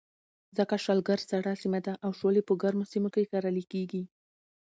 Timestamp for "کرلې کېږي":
3.31-4.03